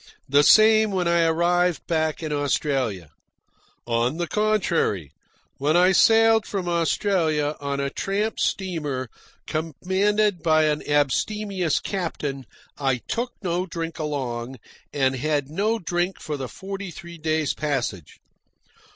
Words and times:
The 0.27 0.41
same 0.41 0.89
when 0.89 1.07
I 1.07 1.21
arrived 1.25 1.85
back 1.85 2.23
in 2.23 2.33
Australia. 2.33 3.11
On 3.85 4.17
the 4.17 4.25
contrary, 4.25 5.11
when 5.57 5.77
I 5.77 5.91
sailed 5.91 6.47
from 6.47 6.67
Australia 6.67 7.55
on 7.59 7.79
a 7.79 7.91
tramp 7.91 8.39
steamer 8.39 9.11
commanded 9.45 10.41
by 10.41 10.63
an 10.63 10.81
abstemious 10.89 11.79
captain, 11.79 12.47
I 12.79 13.01
took 13.07 13.33
no 13.43 13.67
drink 13.67 13.99
along, 13.99 14.55
and 14.91 15.15
had 15.17 15.51
no 15.51 15.77
drink 15.77 16.19
for 16.19 16.35
the 16.35 16.49
forty 16.49 16.89
three 16.89 17.19
days' 17.19 17.53
passage. 17.53 18.17